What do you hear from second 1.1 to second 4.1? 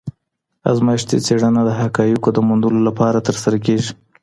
څېړنه د حقایقو د موندلو لپاره ترسره کيږي.